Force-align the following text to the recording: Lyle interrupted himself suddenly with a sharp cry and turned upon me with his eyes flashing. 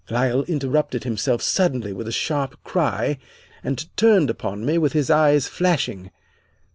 Lyle 0.09 0.41
interrupted 0.47 1.03
himself 1.03 1.43
suddenly 1.43 1.93
with 1.93 2.07
a 2.07 2.11
sharp 2.11 2.57
cry 2.63 3.19
and 3.63 3.85
turned 3.95 4.31
upon 4.31 4.65
me 4.65 4.79
with 4.79 4.93
his 4.93 5.11
eyes 5.11 5.47
flashing. 5.47 6.09